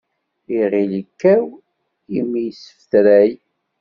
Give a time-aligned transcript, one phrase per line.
[0.59, 1.45] Iɣil ikkaw,
[2.17, 3.31] immi isfetray.